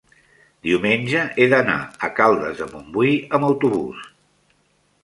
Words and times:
diumenge 0.67 1.25
he 1.37 1.47
d'anar 1.51 1.75
a 2.09 2.09
Caldes 2.21 2.59
de 2.63 2.69
Montbui 2.73 3.13
amb 3.39 3.51
autobús. 3.53 4.11